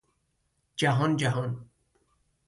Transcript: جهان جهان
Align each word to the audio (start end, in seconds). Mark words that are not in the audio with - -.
جهان 0.75 1.15
جهان 1.17 1.69